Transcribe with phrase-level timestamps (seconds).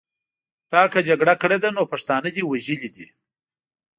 [0.71, 3.07] تا که جګړه کړې ده نو پښتانه دې وژلي دي.